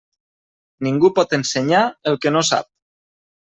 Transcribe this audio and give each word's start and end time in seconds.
Ningú 0.87 1.11
pot 1.21 1.37
ensenyar 1.39 1.85
el 2.13 2.21
que 2.25 2.35
no 2.37 2.45
sap. 2.53 2.73